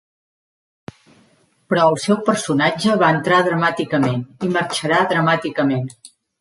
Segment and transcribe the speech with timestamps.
[1.73, 5.89] Però el seu personatge va entrar dramàticament, i marxarà dramàticament.